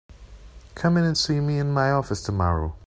Come 0.73 0.97
in 0.97 1.03
and 1.03 1.15
see 1.15 1.39
me 1.39 1.59
in 1.59 1.69
my 1.73 1.91
office 1.91 2.23
tomorrow. 2.23 2.75